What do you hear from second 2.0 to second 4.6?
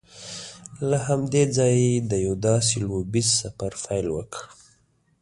د یوه داسې لوبیز سفر پیل وکړ